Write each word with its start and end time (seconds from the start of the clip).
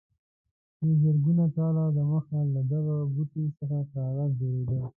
چې 0.77 0.87
زرګونه 1.01 1.45
کاله 1.55 1.83
دمخه 1.97 2.39
له 2.53 2.61
دغه 2.71 2.95
بوټي 3.13 3.45
څخه 3.57 3.79
کاغذ 3.93 4.31
جوړېده. 4.39 4.79